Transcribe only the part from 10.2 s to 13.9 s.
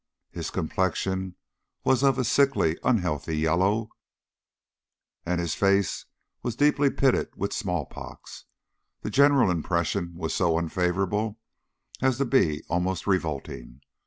so unfavourable as to be almost revolting.